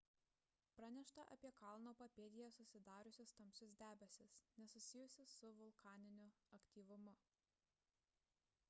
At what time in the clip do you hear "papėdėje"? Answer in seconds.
1.99-2.47